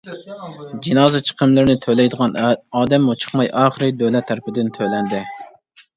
جىنازا 0.87 1.21
چىقىملىرىنى 1.29 1.75
تۆلەيدىغان 1.83 2.33
ئادەممۇ 2.45 3.17
چىقماي، 3.25 3.53
ئاخىرى 3.61 3.91
دۆلەت 4.03 4.29
تەرىپىدىن 4.31 4.73
تۆلەندى. 4.79 5.21